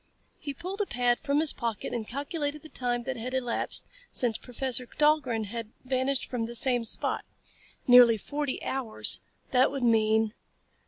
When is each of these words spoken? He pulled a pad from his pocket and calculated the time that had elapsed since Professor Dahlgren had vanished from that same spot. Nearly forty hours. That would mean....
He 0.39 0.55
pulled 0.55 0.81
a 0.81 0.87
pad 0.87 1.19
from 1.19 1.39
his 1.39 1.53
pocket 1.53 1.93
and 1.93 2.07
calculated 2.07 2.63
the 2.63 2.69
time 2.69 3.03
that 3.03 3.17
had 3.17 3.35
elapsed 3.35 3.85
since 4.11 4.35
Professor 4.39 4.87
Dahlgren 4.87 5.43
had 5.43 5.69
vanished 5.85 6.25
from 6.25 6.47
that 6.47 6.55
same 6.55 6.83
spot. 6.85 7.23
Nearly 7.85 8.17
forty 8.17 8.63
hours. 8.63 9.21
That 9.51 9.69
would 9.69 9.83
mean.... 9.83 10.33